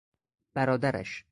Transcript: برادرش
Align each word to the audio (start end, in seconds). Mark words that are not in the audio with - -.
برادرش 0.55 1.25